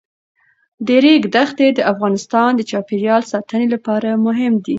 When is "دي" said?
4.65-4.69